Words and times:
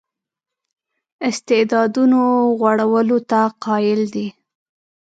استعدادونو 1.29 2.21
غوړولو 2.59 3.17
ته 3.29 3.41
قایل 3.65 4.01
دی. 4.13 4.27